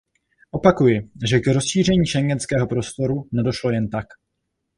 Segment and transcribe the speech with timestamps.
[0.51, 4.05] Opakuji, že k rozšíření schengenského prostoru nedošlo jen tak.